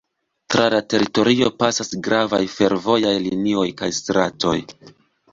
Tra 0.53 0.61
la 0.73 0.77
teritorio 0.93 1.49
pasas 1.63 1.91
gravaj 2.07 2.39
fervojaj 2.53 3.11
linioj 3.27 3.67
kaj 3.83 3.91
stratoj. 3.99 4.55